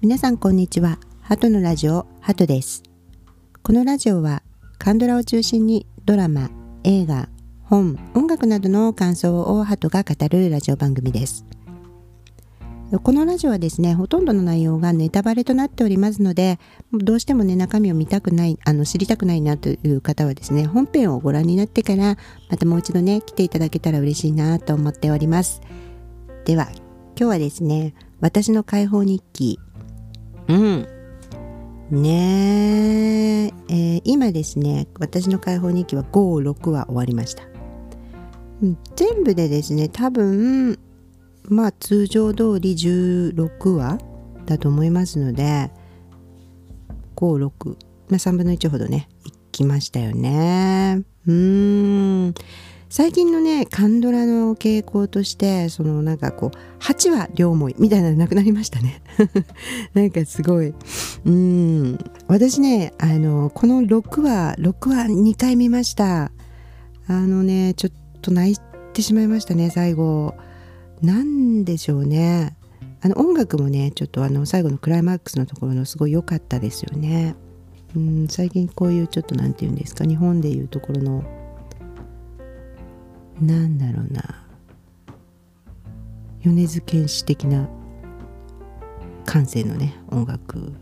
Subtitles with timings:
[0.00, 1.00] 皆さんこんにちは。
[1.22, 2.84] ハトのラジオハトです。
[3.64, 4.44] このラジオは
[4.78, 6.50] カンドラを中心にドラマ
[6.84, 7.28] 映画
[7.64, 11.44] 本音楽などの感想をハトが語るラジオ番組です。
[13.02, 16.60] このラジオはですねほとんどの内容がネタバレとなっておりますので
[16.92, 22.16] どうしてもね中身を見たくないあの知りたくないなという方はですね本編をご覧になってから
[22.48, 25.60] またもう一度ね来ていただけたら嬉しいなと思っております。
[26.44, 29.58] では今日はですね私の解放日記
[30.48, 30.86] うん。
[31.90, 33.58] ねえ。
[33.98, 37.42] ー、今ですね私の解放日記は56は終わりました、
[38.96, 40.78] 全部でですね多分
[41.44, 43.98] まあ通常通り16話
[44.46, 45.70] だと思いますので
[47.16, 47.50] 56
[48.08, 51.02] まあ3分の1ほどねいきましたよね。
[51.26, 52.34] うん。
[52.90, 59.02] 最近のねカンドラの傾向としてそのなんかこう8は両思いみたいなのなくなりましたね。
[59.92, 60.72] なんかすごい。
[61.26, 61.98] うん。
[62.28, 66.32] 私ねあのこの6話6話2回見ました。
[67.06, 68.56] あのねちょっと泣い
[68.94, 70.34] てしまいましたね最後。
[71.02, 72.56] なんでしょうね。
[73.02, 77.34] あの音楽もねちょっとあの最後のクライマックスのところのすごい良かったですよね。
[77.94, 78.28] うん。
[78.28, 81.24] 最近こういうちょっと何て言うんですか日本でいうところの
[83.40, 84.44] なんだろうな。
[86.42, 87.68] 米津玄師的な
[89.24, 90.72] 感性のね音楽。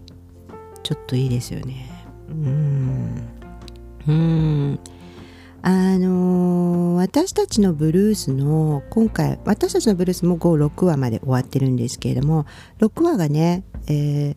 [0.83, 1.91] ちょっといいですよね。
[2.29, 3.29] うん。
[4.07, 4.81] うん。
[5.63, 12.47] あのー、私たちのブルースの今回私たちのブルースも56話まで終わってるんですけれども
[12.79, 14.37] 6話がね、えー、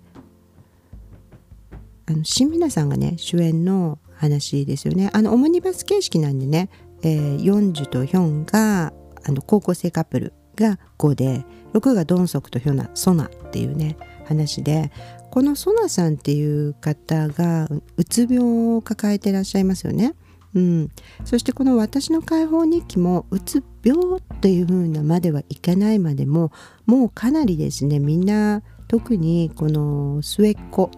[2.08, 5.12] あの新皆さんがね主演の話ですよね。
[5.14, 6.70] あのオムニバス形式なんでね
[7.02, 14.91] えー、ヨンジュとヒョンがあの高校生カップルが5で6がドンソクとヒョナソナっていうね話で
[15.31, 18.40] このソナさんっていう方がうつ病
[18.75, 20.16] を抱えてらっしゃいますよね。
[20.56, 20.90] うん、
[21.25, 26.52] そしてこの「私の解放日記」もうつ病っていう風なまではいかないまでも
[26.88, 30.90] もうかなりですねみんな特にこの末っ子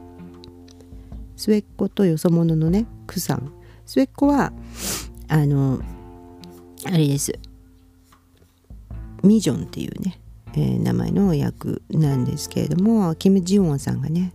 [1.36, 3.52] 末っ子とよそ者のねクさん
[3.86, 4.54] 末っ子は
[5.28, 5.82] あの
[6.86, 7.34] あれです。
[9.24, 10.20] ミジョンっていうね、
[10.54, 14.34] えー、名前の役なんですけれどもキム・ジヨンさんがね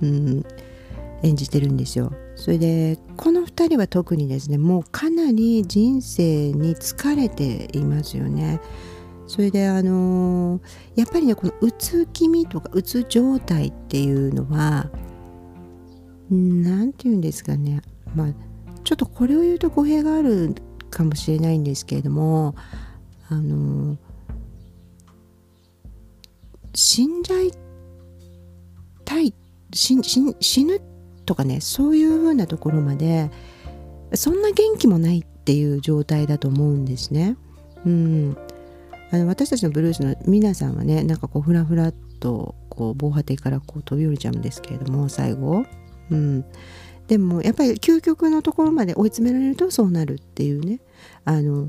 [0.00, 0.44] うん
[1.24, 2.12] 演じてるんですよ。
[2.34, 8.60] それでこの2人は特にですねもうかなり人生に疲れていますよね。
[9.28, 10.60] それであのー、
[10.96, 14.90] やっぱりねこのうつ気味とかうつ状態っていうのは
[16.30, 17.82] 何て言うんですかね。
[18.16, 18.32] まあ
[18.82, 20.54] ちょっとこれを言うと語弊がある
[20.92, 22.54] かもしれないんですけれども
[23.28, 23.96] あの
[26.74, 27.52] 死んじゃい
[29.04, 29.34] たい
[29.72, 30.80] 死ぬ
[31.26, 33.30] とかねそういうふうなところまで
[34.14, 37.36] そんな元気もないっていう状態だと思うんですね。
[37.86, 38.36] うん、
[39.10, 45.64] あの私たちのブルースの皆さんはねなんかこうフラフラとこう防波堤からこう飛び降りちゃうんですけれども最後。
[46.10, 46.44] うん、
[47.12, 50.80] でもやっぱり究極のところまで追い詰められるとそうなるっていうね。
[51.26, 51.68] あの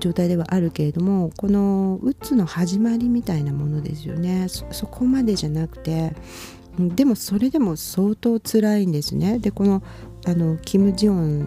[0.00, 4.48] 状態ではあるけれどもこのうつの始まりみたいなものですよね。
[4.48, 6.16] そこまでじゃなくて
[6.80, 9.38] でもそれでも相当辛いんですね。
[9.38, 9.84] でこの
[10.26, 11.46] あのキム・ジヨン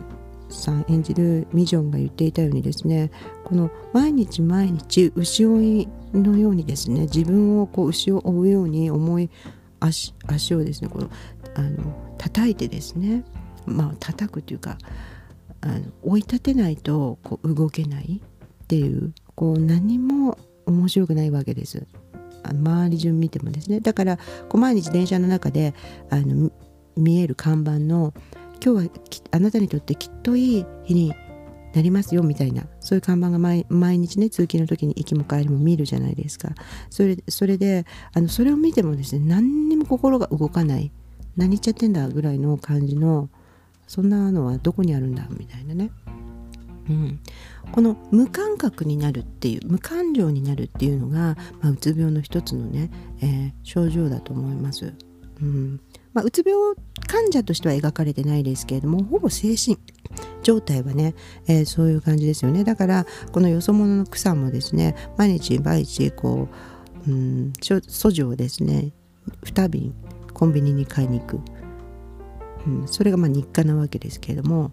[0.50, 3.12] さん演じるミジョンが言っていたようにですね
[3.44, 9.29] この毎日毎日牛追いのようにですね自分をこう牛を追うように思い
[9.79, 11.09] 足足をですねこの
[11.56, 13.23] あの叩いてですね
[13.66, 14.78] まあ叩くというか
[15.62, 18.22] あの追い立てないとこう動けない
[18.63, 21.88] っていうこう何も面白くないわけです。
[22.44, 24.17] 周り順見てもですねだから
[24.47, 25.73] こう毎日電車の中で
[26.09, 26.51] あの
[26.96, 28.13] 見える看板の
[28.63, 28.91] 「今日は
[29.31, 31.13] あなたにとってきっといい日に
[31.74, 32.68] なりますよ」みたいな。
[32.80, 36.49] そういう看板が毎日ね通勤の時に行きも帰りも見るじゃないですか。
[36.90, 40.91] それそれであのそれを見てもですね何にも心が動かない。
[41.38, 43.29] 何言っちゃってんだぐらいの感じの
[43.88, 45.90] そんなのはどこにあるんだみたいなね、
[46.90, 47.20] うん、
[47.72, 52.91] この無感覚になるっていう無感情になるっていうのが、まあ、うつ病の一つのね、
[53.22, 54.94] えー、症状だと思います。
[55.41, 55.79] うん。
[56.14, 56.76] まあ、うつ病
[57.08, 59.78] 患者としては描かれてないですけれどもほぼ精神。
[60.44, 61.16] 状態はね、
[61.47, 62.64] えー、そういう感じですよね。
[62.64, 66.47] だからこのよそ者の草もですね毎日毎日こ
[67.08, 68.91] う、うん、素地をですね
[69.44, 69.94] 2瓶
[70.34, 71.40] コンビニに買いに行く、
[72.66, 74.72] うん、それがまあ日課なわけですけれども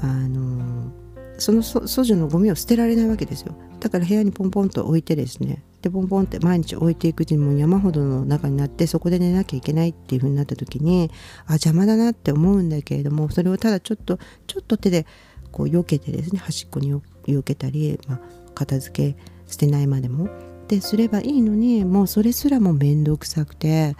[0.00, 0.92] あの
[1.38, 3.54] その素地のゴミを捨てられないわけですよ。
[3.80, 5.62] だから部屋にポンポンと置いてですね。
[5.82, 11.10] でポンポンって毎日置いていくうちにも山ほどの中になってそこで寝なきゃいけないっていう風になった時に
[11.46, 15.06] あ邪魔だなって思うんだけれどもそれをただちょっとちょっと手で
[15.52, 16.92] こう避けてですね端っこに
[17.26, 18.20] 避けたり、まあ、
[18.54, 20.24] 片付け捨てないまでも。
[20.24, 20.28] っ
[20.68, 23.96] てすればいいのにもうそれすらも面倒くさくて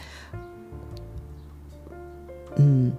[2.57, 2.99] うん。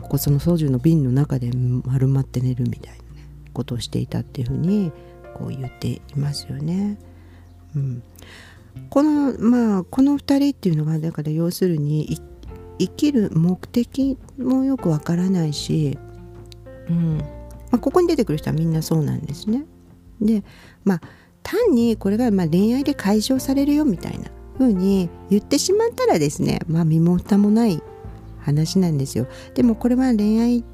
[0.00, 1.50] ここその操縦の瓶の中で
[1.84, 3.04] 丸まって寝るみたいな、
[3.54, 4.92] ことをしていたっていうふうに
[5.34, 6.98] こう言っていますよね。
[7.76, 8.02] うん、
[8.90, 12.18] このまあこの2人っていうのがだから要するに
[12.78, 15.98] 生きる目的もよくわからないし、
[16.88, 17.24] うんま
[17.72, 19.66] あ、ここに出てくる人はみんなそうなんですね。
[20.20, 20.44] で
[20.84, 21.00] まあ
[21.42, 27.82] 単にこれがま恋愛で解消されるよみたいな風に言ってしまったらですねまあ身も蓋もない
[28.40, 30.64] 話なんですよでもこれは恋愛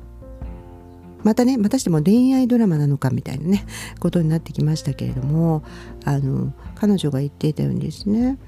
[1.23, 3.67] またねまたしても恋愛ドラマなのかみたいなね
[3.99, 5.63] ことになってきましたけれども
[6.05, 8.39] あの彼女が言っていたようにですね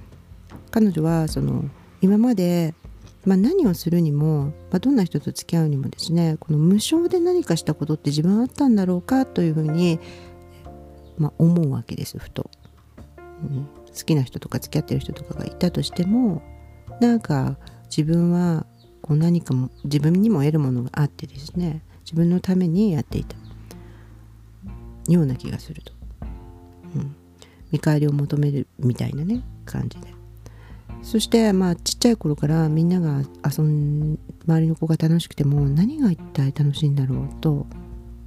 [0.70, 1.64] 彼女はその
[2.00, 2.74] 今まで、
[3.24, 10.00] まあ、何をするにも、まあ、どんな人と付き合うにもですねこの無償で何かしたことって自分あったんだろうかというふうに
[11.18, 12.50] まあ、思うわけですふと、
[13.16, 16.42] うん、好きな人とか付き合ってる人とかがいたとしても
[17.00, 18.66] なんか自分は
[19.02, 23.36] こう何かも自分にも得るものがあってですね自分のためにやっていた。
[25.08, 25.92] ような気がすると、
[26.94, 27.16] うん、
[27.70, 30.08] 見返りを求めるみたいなね感じで。
[31.02, 37.66] そしてまあちっちゃい頃からみんなが遊ん周りの子が楽しくても何が一体楽しいんだろうと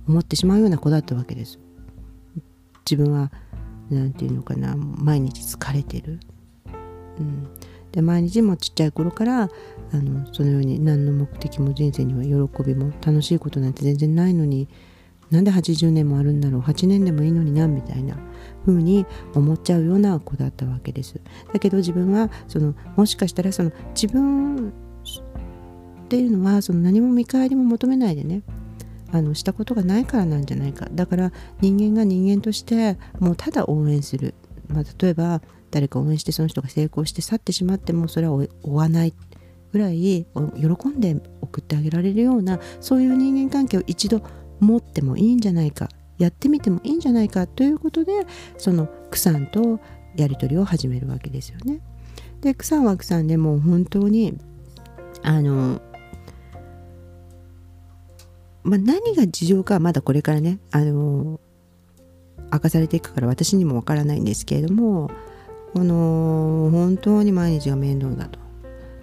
[0.08, 1.60] 思ってしまうような子だったわけです。
[2.90, 3.32] 自分は
[3.90, 6.20] 何て言うのかな毎日疲れてる、
[7.20, 7.48] うん、
[7.96, 9.48] で毎日もちっちゃい頃からあ
[9.98, 14.68] のそのように何の目的も人生には喜びも楽しいことなんて全然ないのに
[15.32, 18.18] なんで80年もあるんだろう8年でもいいのになみたいな
[18.66, 21.20] 風に思っちゃうような子だったわけです。
[21.52, 28.44] だけど自分はそのもしかしたらその自分っていうのはその何も見返りも求めないでね
[29.12, 30.88] あのしたことがないからなんじゃないか。
[30.92, 31.32] だから
[31.62, 34.36] 人間が人間としてもうただ応援する、
[34.68, 39.14] まあ、例えば誰か応援してその人が成功して去ってしまってもそれは追わない
[39.72, 40.26] ぐらい
[40.56, 44.22] 喜んで送ってあげられるようなそういう人間関係を一度
[44.60, 48.14] 持ってもいいんじゃないかやってみてもいいんじゃないかということで
[48.58, 49.80] そのクさんと
[50.16, 51.82] やり取りを始めるわけですよね。
[52.40, 54.38] でクさんはクさんでもう本当に
[55.24, 55.82] あの
[58.64, 61.40] まあ、何が事情かはまだこれからね、あの
[62.52, 65.12] 明かされていくから私にもわからないんですけれども
[65.76, 68.40] この本当に毎日が面倒だと。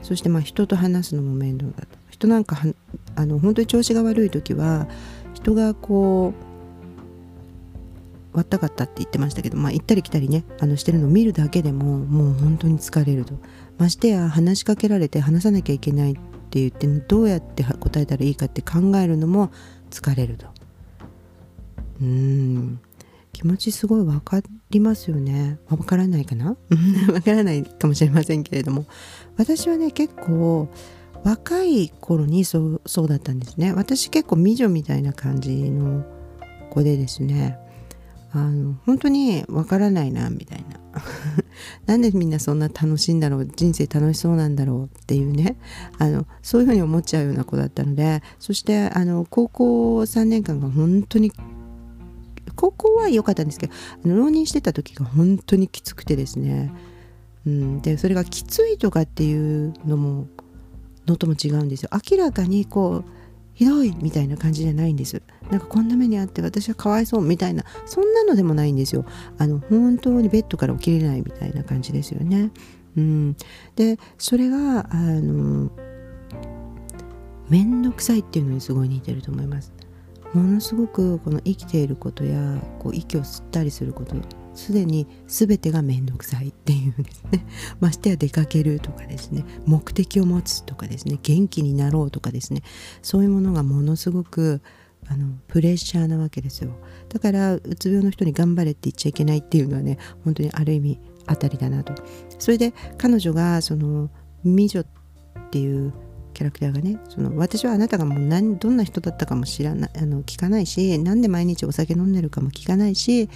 [0.01, 1.99] そしてまあ人と話すのも面倒だと。
[2.09, 2.57] 人なんか
[3.15, 4.89] あの本当に調子が悪い時は
[5.35, 6.33] 人がこ
[8.33, 13.35] う割ったかったって言ってましたけど、まあ、行ったり来たりねあのしてるのを見るだけでももう本当に疲れると。
[13.77, 19.53] ましてや話しかけられて話さなきゃいけないって言ってどうやって答えたらいいかって考えるのも
[19.91, 20.47] 疲れると。
[22.01, 22.81] うん。
[23.33, 24.41] 気持ちすごい分か
[24.71, 25.59] りますよね。
[25.69, 26.57] 分からないかな？
[27.09, 28.85] 分からないかもしれませんけれども。
[29.37, 30.69] 私はね結構
[31.25, 33.73] 若い頃にそうそうだったんですね。
[33.73, 36.05] 私結構美女みたいな感じの
[36.71, 37.59] 子でですね。
[38.35, 40.81] あの本当にわからないなみたいな。
[41.87, 43.47] なんでみんなそんな楽しいんだろう？
[43.47, 45.57] 人生楽しそうなんだろうっていうね。
[45.99, 48.23] あのそういうふうに思っちゃうような子だったので。
[48.39, 51.31] そしてあの高校3年間が本当に
[52.57, 53.73] 高校は良かったんですけど
[54.05, 56.73] 浪人してた時が本当にきつくてですね、
[57.47, 60.27] うん、でそれがきついとかっていうのも
[61.07, 61.91] のとも違うんですよ。
[61.93, 63.23] 明らかにこう
[63.55, 65.23] ひどいみたいな感じじゃないんです。
[65.51, 69.05] なんかこんな目にあって私はかわいそうみたいなそんなのでもないんですよ。
[69.39, 72.51] あの本当にベッドから起きれないみたいな感じですよね。
[72.97, 73.37] うん。
[73.77, 75.71] でそれがあの
[77.49, 79.73] 面倒くさいっていうのにすごい似てると思います。
[80.33, 84.17] ものすごくこの生きていることやこう息を吸ったりすること
[84.55, 87.47] すでに全てが面倒くさいっていうですね。
[87.81, 89.45] ましてや出かけるとかですね。
[89.67, 91.19] 目的を持つとかですね。
[91.23, 92.63] 元気になろうとかですね。
[93.01, 94.61] そういうものがものすごく
[95.09, 96.73] あのプレッシャーなわけですよ。
[97.09, 101.95] だからうつ病の人に頑張れって言っちゃいけないっていうのはね本当にある意味当たりだなと。
[102.39, 104.11] それで彼女がその
[104.45, 104.87] 美女っ
[105.51, 105.95] ていう
[106.43, 113.29] キャラクターがねその私はあなたがもう何どんな人だったかも知らないあの聞かないし何で毎日お酒飲んでるかも聞かないし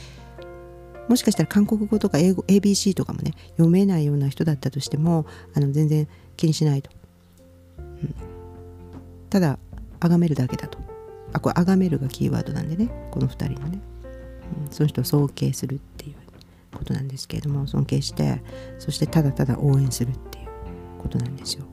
[1.08, 6.90] もしかしたら韓国語とか英語 ABC とかもね読めないような人だったとしてもあの全然気にしないと、
[7.78, 8.14] うん、
[9.30, 9.58] ただ
[10.00, 10.78] 崇めるだけだと。
[11.32, 13.80] あこれ崇めるがキーワードなんでねこの2人のね。
[14.66, 16.14] うん、その人を尊敬するっていう
[16.76, 18.42] ことなんですけれども尊敬して
[18.78, 20.46] そしてただただ応援するっていう
[21.02, 21.64] ことなんですよ。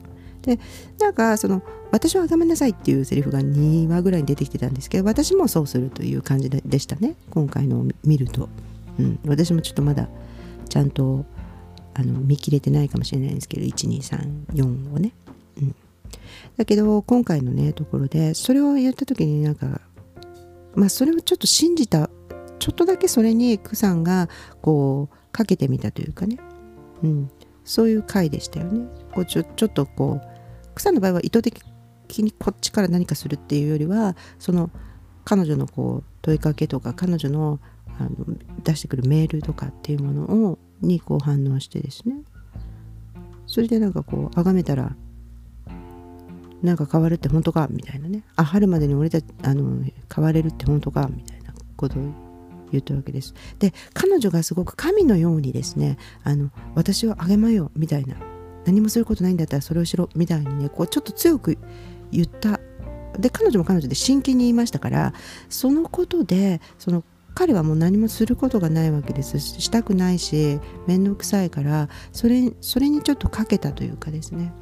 [0.44, 0.58] で
[0.98, 7.14] なんかその「私は崇めんなさい」っていうセリフが2話ぐらいに出てきてたんですけど私もそうするという感じでしたね。
[7.30, 8.48] 今回のを見ると、
[8.98, 10.08] うん、私もちょっとまだ
[10.68, 11.24] ちゃんと
[11.94, 15.12] あの見切れてないかもしれないんですけど1234をね、
[15.58, 15.74] うん、
[16.56, 19.80] だけど今回のねところでそれを言った時になんか
[20.74, 22.10] まあそれをちょっと信じた
[22.58, 24.28] ちょっとだけそれにクさんが
[24.62, 26.38] こうかけてみたというかね、
[27.02, 27.30] うん、
[27.64, 28.86] そういう回でしたよね。
[29.12, 30.33] こうちょちょっとこう
[30.74, 31.62] 草の場合は意図的
[32.18, 34.70] にこっちから何かするっていうよりはその
[35.24, 37.60] 彼女のこう問いかけとか彼女の
[37.98, 38.10] あの
[38.64, 42.16] 出してくるメールとかっていうものをにこう反応してですね。
[43.46, 44.96] それでなんかこう崇めたら
[46.62, 48.24] なんか変わるって本当かみたいなね。
[48.36, 52.02] あ春までに俺たちあの変われるって本当かみたいなことを
[52.72, 53.34] 言ったわけです。
[53.58, 58.16] で彼女がすごく神のようにですねあの私を励まよみたいな
[58.64, 61.58] 何もすることないんだったらそれをしろみたいにねこうちょっと強く
[62.10, 62.60] 言った。
[63.18, 65.14] で彼女も彼女で真剣に言いましたから
[65.48, 69.38] そのことでその彼はもう何もすることがないわけです。
[69.38, 74.52] したくないし面倒くさいからそれそれにちょっとかけたというかですね。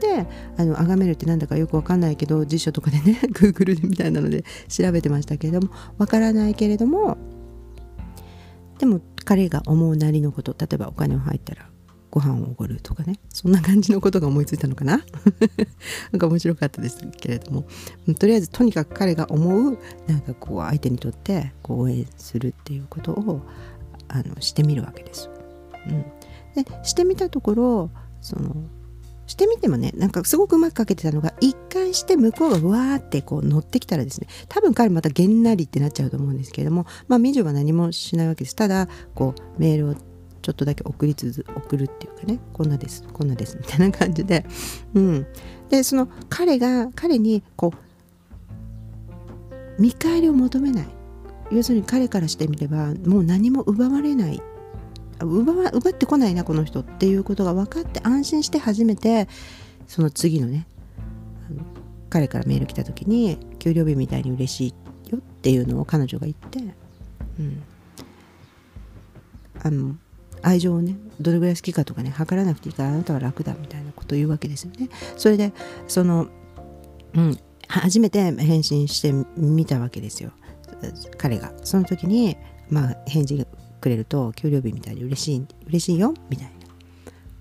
[0.00, 7.16] であの崇めるってなんだかよくわかんないけど辞書とかでね Google みたいなので調べてましたけれどもわからないけれども
[8.78, 11.70] でも彼が思うなりのこと例えばお金を入ったら
[12.16, 13.18] ご飯をおごるとかね。
[13.28, 15.04] そんな感じのことが思いついたのかな。
[16.12, 17.66] なんか面白かったですけれども。
[18.18, 23.42] とりあえずとにかく彼が思うなんかこう相手にとってこう応援するっていうことを
[24.08, 25.28] あのしてみるわけです。
[25.88, 26.04] うん、
[26.54, 27.90] でしてみたところ
[28.22, 28.64] その
[29.26, 38.56] してみてもねなんかすごくうまくかけてたのが一貫して向こうがわーってこう乗ってきたらですね多分彼またげんなりってなっちゃうと思うんですけれどもまあ美女は何もしないわけです。
[38.56, 39.94] ただこうメールを
[40.46, 44.46] ちょっとだけ送りつつ送るっていうかねこんなですこんなですみたいな感じで。
[44.94, 45.26] うん。
[45.68, 47.72] でその彼が彼にこ
[49.78, 50.86] う見返りを求めない。
[51.50, 54.40] 要するに彼からしてみればもう何も奪われない。
[55.20, 59.26] 奪わ奪ってこないなこの人っていうことが分かって安心して初めて
[59.88, 60.68] その次のね
[62.08, 66.60] 彼からメール来た時に給料日みたいに嬉しいよっていうのを彼女が言って、
[67.40, 67.62] うん、
[69.62, 69.96] あの
[70.46, 74.88] 愛情をねどれぐらい好きかとかね測らなくていいからあなたは楽だみたいなことを言うわけですよね。
[75.16, 75.52] それで
[75.88, 76.28] その、
[77.14, 80.30] うん、初めて返信してみたわけですよ
[81.18, 81.52] 彼が。
[81.64, 82.36] その時に
[82.70, 83.44] まあ返事
[83.80, 86.55] くれると給料日みたいに嬉しい嬉しいよみたいな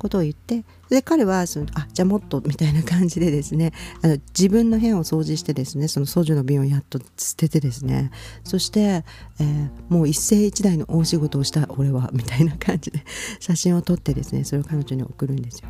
[0.05, 8.12] ことを言ってで彼はそのあじゃあもっとみたいな感じでですねあの自分の部屋を掃除してですねその掃除の瓶をやっと捨ててですね
[8.43, 9.03] そして、
[9.39, 13.03] えー、もう一世一代の大仕事をした俺はみたいな感じで
[13.39, 15.69] 写真を撮ってですねそれを彼女に送るんですよ。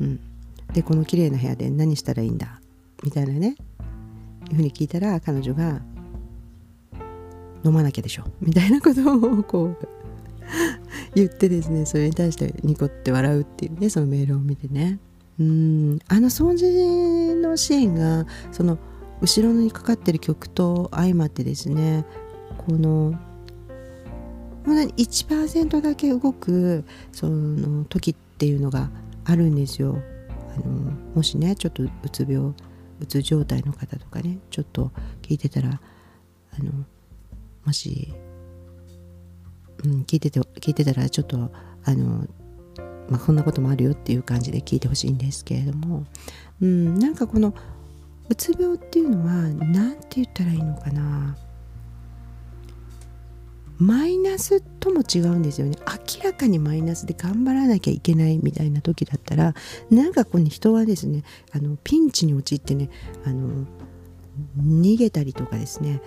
[0.00, 0.20] うん、
[0.72, 2.60] でこの綺麗な部屋で何したらいいんだ？
[3.04, 3.56] みたいなね
[4.50, 5.80] いうふうに聞いたら彼女が
[7.64, 8.24] 飲まなきゃでしょ。
[8.40, 9.78] みたいなことをこう
[11.14, 14.98] 言ってですねそれに対してニコって笑うっていうねそのメールを見てね
[15.38, 18.78] うんあの掃除のシーンがその
[19.20, 22.04] 後ろにかかってる曲と相まってですね
[22.58, 23.14] この
[24.66, 28.90] 1%だけ動くその時っていうのが
[29.24, 29.98] あるんですよ。
[30.56, 32.54] あのもしねちょっとうつ病
[33.00, 34.90] うつ状態の方とかねちょっと
[35.22, 35.80] 聞いてたら
[36.58, 36.72] あの
[37.64, 38.14] もし
[39.84, 41.50] うん、聞いてて聞いてたらちょっと
[41.84, 42.26] あの、
[43.08, 46.04] まあ、こんなこともあるよっていう感じで聞いてほしいんですけれども、
[46.60, 47.54] うん、なんかこの
[48.28, 51.36] うつ病っていうのは何て言ったらいいのかな。
[53.76, 55.76] マイナスとも違うんですよね。
[56.16, 59.54] 明らかにマイナスで頑張らなきゃいけないみたいな時だったら
[59.90, 62.88] なんかこの人はですねあのピンチに陥ってね
[63.26, 63.66] あの
[64.58, 66.00] 逃げたりとかですね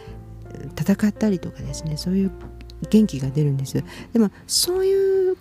[0.80, 2.32] 戦ったりとかですねそういう
[2.90, 3.84] 元気が出るんです。
[4.14, 5.38] でもそういう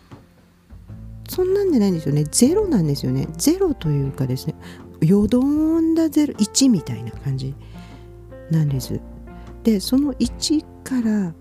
[1.28, 2.24] そんなんじゃないんですよね。
[2.24, 3.28] ゼロなんですよね。
[3.36, 4.54] ゼロというかですね
[5.00, 7.54] よどんだゼロ1みたいな感じ
[8.50, 9.00] なんです。
[9.64, 11.34] でその1から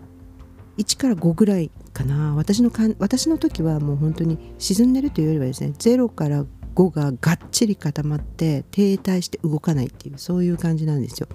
[0.77, 2.35] 1から5ぐらいかな。
[2.35, 11.27] 私のか私の時はもう本当に沈んでるというよりはですね0から5ががっちり固まって停滞して動かないっていうそういう感じなんですよ。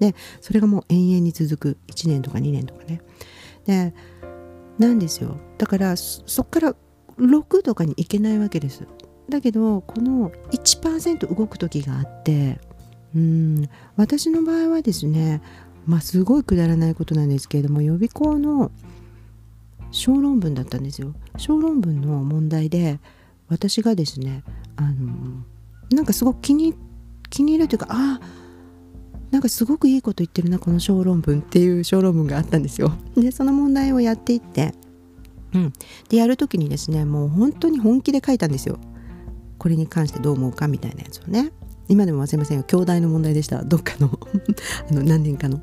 [0.00, 1.78] でそれがもう延々に続く。
[1.88, 3.00] 1年とか2年とかね。
[3.68, 3.92] で
[4.78, 5.36] なんですよ。
[5.58, 6.74] だからそっから
[7.18, 8.86] 6とかに行けないわけです。
[9.28, 12.58] だけどこの1%動く時があって
[13.14, 13.68] うん。
[13.96, 15.42] 私の場合はですね
[15.84, 18.70] まあすごいくだらないことなんですけれども予備校の
[19.90, 21.14] 小論文だったんですよ。
[21.36, 23.00] 小論文の問題で
[23.48, 24.44] 私がですね
[24.76, 25.44] あの
[25.92, 26.74] なんかすごく気に
[27.28, 28.47] 気に入るというかああ
[29.30, 32.92] なんかすごくいいこと言ってるなこの小論文っていう小論文があったんですよ。
[33.14, 34.74] でその問題をやっていって
[35.54, 35.72] うん。
[36.08, 38.78] でやる時にですねもう本当に本気で書いたんですよ。
[39.58, 41.52] これに関してどう思うかみたいなやつをね。
[41.88, 42.64] 今でも忘れませんよ。
[42.64, 43.62] 兄弟の問題でした。
[43.64, 44.10] どっかの。
[44.90, 45.60] あの何年かの。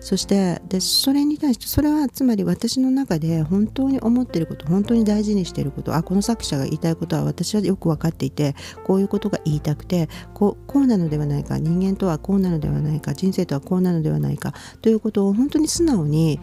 [0.00, 8.54] そしてでそれに対してそれはつまり私の中で本当に思ってること本当に大事にしていることあこの作者が言いたいことは私はよく分かっていて
[8.84, 16.38] こういうことが言いたくてこうこうなのではないか人間とはこうなのではないか人生とはこうなのではないかということを本当に素直に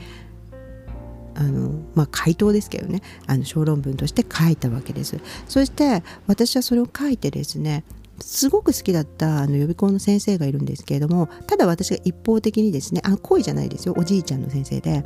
[1.35, 3.01] あのまあ、回答ですけどね。
[3.25, 5.19] あの小論文として書いたわけです。
[5.47, 7.83] そして私はそれを書いてですね
[8.19, 15.03] すごく好きだったあの予備校の先生がいるんですけれどもただ私が一方的にですねあ恋じゃないですよおじいちゃんの先生で、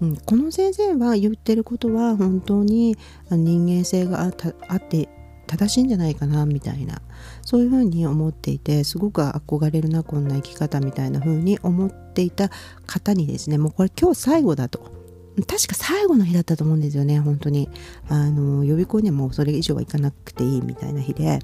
[0.00, 2.96] うん、この先生は言ってることは本当に
[3.30, 5.08] 人間性があって
[5.46, 7.00] 正しいんじゃないかなみたいな
[7.42, 12.50] そういうふうに思っていてすごく憧れるなこんな生き方みたいなふうに思っていた
[12.86, 14.94] 方にですねもうこれ今日最後だと。
[15.46, 17.68] 確か最後の日だったと思うんですよね本当に。
[18.08, 21.40] あの予備校にはもうそれ以上は行かなくていいみたいな日で。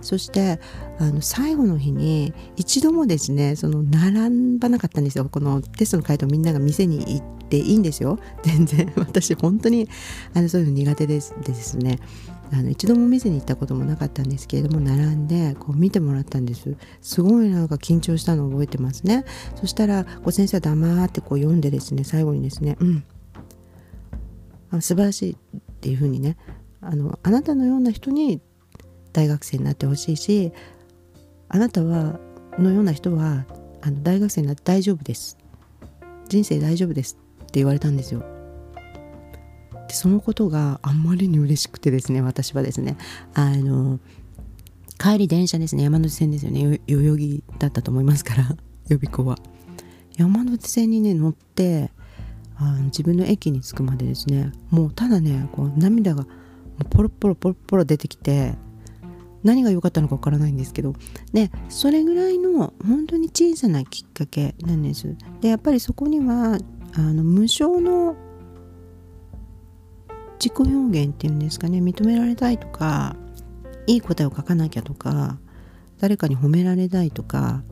[0.00, 0.60] そして
[0.98, 5.26] あの最後の日に一度もですねその並ばなかったんですよ。
[5.26, 8.18] このテストの回答みんなが店に行っていいんですよ。
[8.42, 9.88] 全然私本当に
[10.34, 11.98] あのそういうの苦手ですでですね。
[12.52, 16.76] あの一度も店に行ったこともなかったんですけれども並んでこう見てもらったんです。
[17.00, 19.24] すごいなんか緊張したのを覚えてますね。
[19.54, 23.04] そしたらこう先生は黙ってこう読んでですね最後にですねうん。
[24.70, 26.36] あ素晴らしいっていうふうにね
[26.80, 28.40] あのあなたのような人に
[29.12, 30.52] 大学生になってほしいし
[31.48, 32.18] あなたは
[32.58, 33.44] のような人は
[33.82, 35.38] あの大学生になって大丈夫です。
[36.28, 38.22] 人生大丈夫ですって言われたんですよ。
[39.88, 42.96] でそのことがあんまりに嬉しくてですね私はですね
[43.34, 43.98] あの
[44.98, 48.56] 帰り電車ですね山手線ですよね代々木だったと思いますから
[48.88, 49.38] 予備校は。
[50.16, 51.90] 山手線にね乗って
[52.56, 56.26] あの自分の駅に着くまでですねもうただねこう涙が
[56.90, 58.54] ポロポロポロポロ出てきて
[59.42, 60.94] 何が良かったのかわからないんですけど
[61.32, 65.16] でそれぐらいの本当に小さなきっかけなんです。
[65.40, 66.58] でやっぱりそこには
[66.94, 68.16] あの無償の
[70.42, 73.14] 自己表現っていうんですかね認められたいとか
[73.86, 75.38] いい答えを書かなきゃとか
[75.98, 77.62] 誰かに褒められたいとか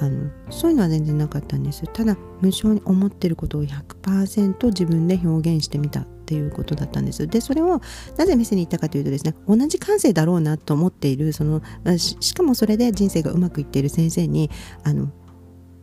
[0.00, 1.84] あのそういうのは全然なかったんです。
[1.92, 6.06] ただ無償に思ってることを100%自分で表現してみた。
[6.30, 7.80] ていうことだったんですでそれを
[8.16, 11.60] なぜ店に行ったかというとですね同じ感性だろうなと思っているその
[11.96, 14.48] しかもそれで人生がうまくいっている先生に
[14.84, 15.10] あの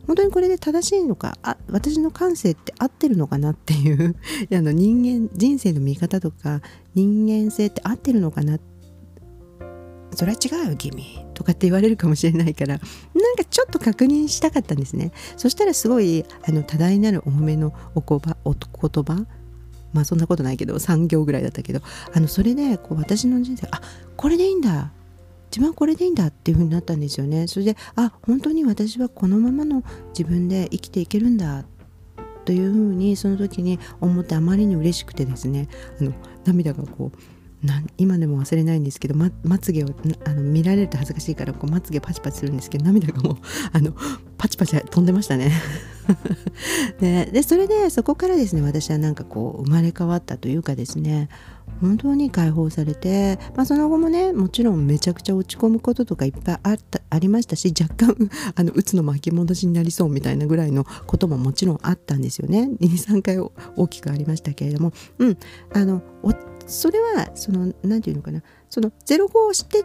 [0.06, 4.16] 本当にこれで正しいのかあ私の感性って合ってるのかなっていう
[4.56, 6.62] あの人間人生の見方とか
[6.94, 8.58] 人間性って合ってるのかな
[10.14, 12.80] それは違うよ君とかって言われるかもしれないからなん
[13.36, 15.12] かちょっと確認したかったんですね。
[15.36, 19.26] そしたらすごいあの多大なるお褒めのお言葉お言葉
[19.92, 21.80] まあそんなことないけど3行ぐらいだったけど
[22.12, 23.80] あのそれでこう私の人生あ
[24.16, 24.92] これでいいんだ
[25.50, 27.48] 自分はこれでいいんだっていう風になったんですよね。
[27.48, 31.64] それであ本当に私はこのままの自分で生きていけるんだ
[32.44, 35.68] というふうにその時に思ってあまりに嬉しくてですね
[36.00, 36.12] あの
[36.44, 37.18] 涙がこう
[37.96, 39.88] 今でも忘れないんですけど、ま、まつげを
[40.24, 43.36] あの見られると恥ずかしいからこうまつげパチパチするんですけど涙がもう
[43.72, 43.92] あの
[44.36, 45.50] パチパチ飛んでましたね。
[47.00, 51.28] ででそれでそこからですね私はなんかこう生まれ変わったというかですね
[51.80, 62.70] 本当に解放されて、まあ、その後もねもちろんめちゃくちゃ落ち込むこととかいっぱいあったありましたし若干 あのうつの巻き戻しになりそうみたいなぐらいのことももちろんあったんですよね。
[62.80, 64.92] 23回大きくありましたけれども。
[65.18, 65.38] うん。
[65.72, 66.02] あの
[66.68, 68.42] それはその何て言うのかな。
[68.70, 69.84] その05して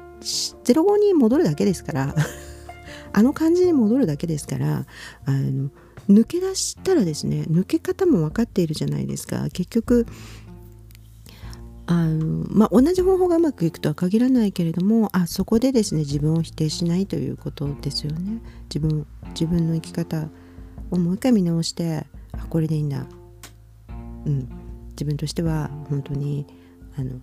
[0.74, 2.16] 05に戻るだけですから
[3.14, 4.86] あの感じに戻るだけですから
[5.26, 5.70] あの
[6.10, 9.48] 抜け出したらですね抜け方も分かっているじゃないですか。
[9.50, 10.06] 結局
[11.86, 18.42] あのまあ、同じ方法がうまくいくとは限らないけれどもあそこでですね自分を否定しないということですよね。
[18.74, 20.30] 自分自分の生き方
[20.92, 23.06] をもう一回見直してあこれでいいんだ。
[24.26, 24.50] うん。
[24.92, 26.46] 自分としては本当に
[26.98, 27.20] あの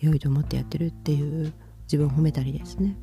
[0.00, 1.52] 良いと思ってやってるっていう
[1.84, 2.96] 自分を褒めたりですね。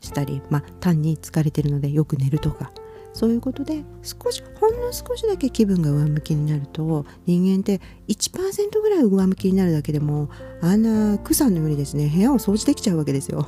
[0.00, 2.72] したりまあ単に疲れてるのでよく寝るとか。
[3.12, 10.28] そういうことで少しほんの少しだけ気分が上向きになると人間って1%ぐらい上向きになるだけでも
[10.60, 13.46] あんな草のようにですね部屋を掃除できちゃうわけですよ。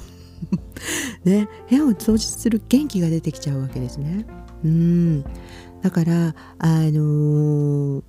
[1.24, 4.26] ね部屋を掃除する元気が出てきちゃうわけですね。
[4.64, 5.24] うん
[5.82, 8.02] だからあのー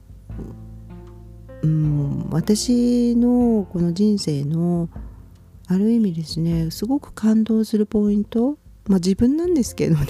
[1.63, 4.89] うん私のこの人生の
[5.67, 10.07] ある意味ですねすごく感動するポイントまあ自分なんですけどね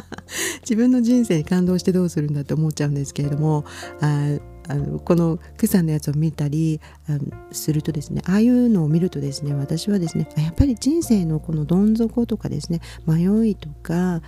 [0.62, 3.64] 自分の人生に感動してどうするんだって思っちゃうんですけれども
[4.00, 6.80] ああのこのクさんのやつを見たり
[7.50, 14.22] するとですねああいうのを見るとですね私はですねやっぱり人生のこのどん底とかですね迷いとか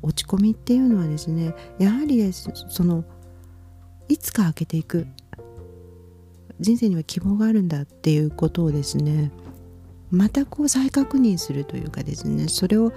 [0.00, 3.04] 落ち込みっていうのはですねやはりその
[4.08, 5.06] いつか開けていく
[6.60, 9.32] 人生には希望があるんだっていうことをですね
[10.10, 12.92] またこう再確認するというかですねそれを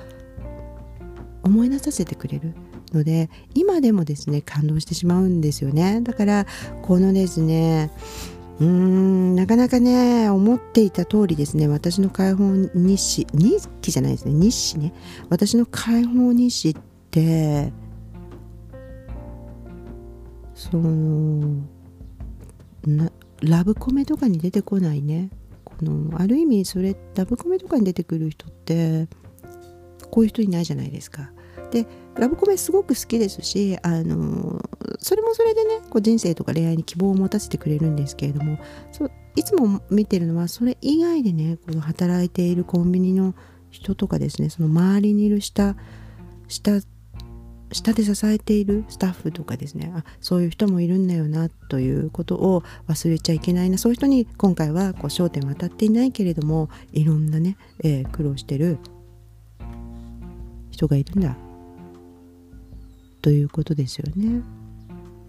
[1.45, 2.53] 思い出させてくれる
[2.91, 6.45] ので今でもですね感動してしまうんですよねだから
[6.81, 7.91] このですね
[8.59, 14.93] うーんなかなかね思っていた通りですね私の解放日誌日記じゃないですね日誌ね
[15.29, 16.75] 私の解放日誌っ
[17.11, 17.71] て
[20.55, 21.63] その
[22.87, 25.29] なラブコメとかに出てこないね
[25.63, 29.07] このある意味それラブコメとかに出てくる人って
[30.09, 31.34] こういう人いないじゃないですか。
[31.71, 34.61] でラブコメすごく好きですしあの
[34.99, 38.57] それもそれでねこう人生とか恋愛に希望を持たせてくれるんですけれども
[38.91, 43.35] そいつも見てるのはそれ以外でねこの働いているコンビニの
[43.69, 45.75] 人とかですねその周りにいる下
[46.47, 46.79] 下
[47.71, 58.77] 下で支えているスタッフとかですねあそういう人もいるんだよなということを忘れちゃいけないなそういう人に今回はこう焦点は当たっていないけれどもいろんなね、えー、苦労してる
[60.71, 61.44] 人がいるんだ。
[63.25, 64.43] ということですよね。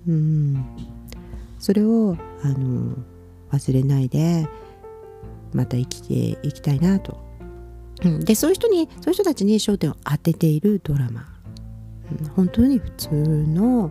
[0.07, 0.67] うん。
[1.59, 2.95] それをあの
[3.51, 4.47] 忘れないで
[5.55, 7.19] また生きていきたいなと。
[8.05, 11.27] うん、でそういう人にそういう人たちに焦点を当てているドラマ。
[12.35, 13.91] 本当に普通の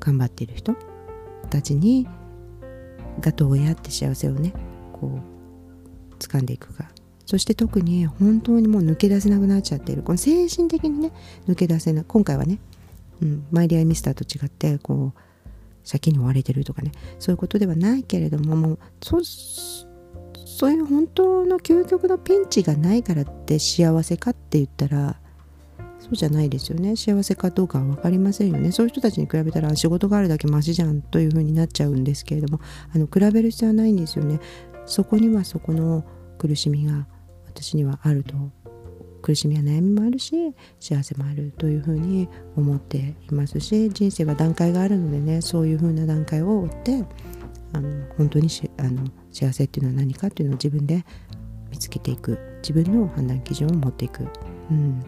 [0.00, 0.74] 頑張っている人
[1.50, 2.08] たちに
[3.20, 4.52] がどうやって幸せをね
[4.92, 5.20] こ
[6.10, 6.90] う掴んでいくか。
[7.30, 10.02] そして特に本当にもう抜け出せなくなっちゃっている。
[10.02, 11.12] この精神的にね
[11.46, 12.58] 抜け出せない今回はね、
[13.22, 15.20] うん、マイリアミスターと違ってこう
[15.88, 16.90] 借金に追われてるとかね。
[17.20, 25.20] そういうことではないけれどももうそそういう本当の究極のピンチがないからって幸せかって言ったら
[26.00, 26.96] そうじゃないですよね。
[26.96, 28.72] 幸せかどうかは分かりませんよね。
[28.72, 32.60] そういう人たちに比べたら仕事があるだけマシじゃんというふうになっちゃうんですけれども
[32.92, 34.40] あの比べる必要はないんですよね。
[34.84, 36.04] そこにはそこの
[36.38, 37.06] 苦しみが
[37.50, 38.34] 私にはあると。
[39.22, 47.04] 苦しみや悩みもあるし幸せもあるというふうに思っていますし人生は段階があるのでねそういうふうな段階を追って
[47.74, 51.04] あの本当にあの幸せっていうのは何かっていうのを自分で
[51.70, 52.50] 見つけていく。
[52.62, 54.26] 自分の判断基準を持っていく、
[54.70, 55.02] うん、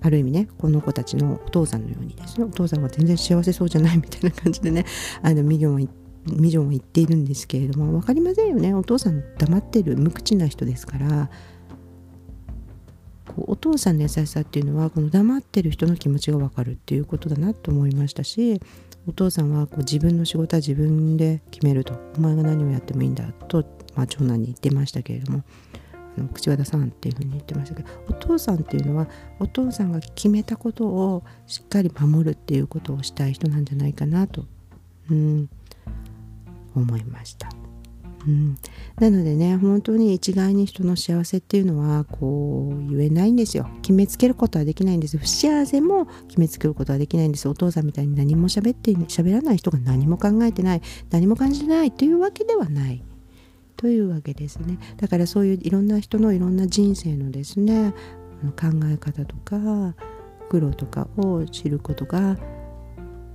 [0.00, 4.84] ある意味ねこの子たちのお父さんのようにですねお父さんは全然幸せそうじゃないみたいな感じでね
[5.22, 5.80] あのミリオンは
[6.26, 8.74] ミジョンは言っているんですけれども分かりませんよね。
[8.74, 9.96] お父さん黙ってる。
[9.96, 11.30] 無口な人ですから。
[13.26, 18.60] こうお父さんの優しさっていうのはこの黙ってる人の気持ちが分かるっていうことだなと思いましたし
[19.08, 21.94] お父さんはこう自分の仕事は自分で決めると。
[22.16, 25.42] お前が何をやってもいいんだと、まあ、長男に言ってましたけれども
[26.16, 29.08] の口和田さんっていうふうに言ってましたけどお父さんっていうのは
[29.38, 34.44] お父さんが決めたことをしっかり守るっていうことをしたい人なんじゃないかなと、
[35.10, 35.48] うん、
[36.74, 37.48] 思いました。
[38.26, 38.56] うん、
[38.98, 43.68] なのでね本当に一概に人の幸せっていうのはこう言えないんですよ。
[43.82, 45.18] 決めつけることはできないんです。
[45.18, 47.48] 不幸せも決めつけることはできないんです。
[47.48, 53.04] お父さんみたいに何も喋って喋らない人が何も考えてない何も感じてないというわけではない。
[53.76, 54.78] というわけですね。
[54.96, 57.92] だからそういういろんな人のいろんな人生のですね
[58.52, 59.94] 考え方とか
[60.48, 62.36] 苦労とかを知ることが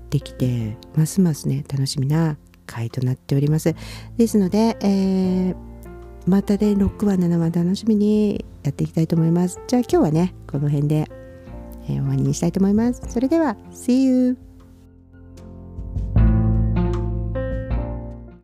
[0.10, 2.38] できてますますね楽しみな
[2.69, 3.75] 回となっております。
[4.17, 5.55] ですので、えー、
[6.27, 9.60] またね6話7話楽しみにやっていきたいと思います。
[9.67, 11.10] じゃあ今日はねこの辺で、
[11.88, 13.01] えー、終わりにしたいと思います。
[13.10, 14.48] それでは See you!